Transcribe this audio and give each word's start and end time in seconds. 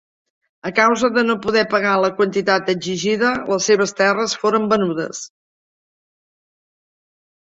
A 0.67 0.69
causa 0.77 1.09
de 1.17 1.23
no 1.25 1.35
poder 1.43 1.63
pagar 1.73 1.91
la 2.05 2.09
quantitat 2.21 2.71
exigida 2.75 3.35
les 3.53 3.69
seves 3.71 3.95
terres 4.03 4.35
foren 4.45 4.67
venudes. 4.73 5.23